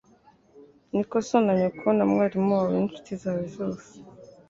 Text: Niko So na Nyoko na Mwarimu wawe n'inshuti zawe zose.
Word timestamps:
Niko 0.93 1.15
So 1.27 1.37
na 1.45 1.53
Nyoko 1.59 1.87
na 1.97 2.03
Mwarimu 2.11 2.51
wawe 2.57 2.69
n'inshuti 2.75 3.11
zawe 3.21 3.43
zose. 3.55 3.87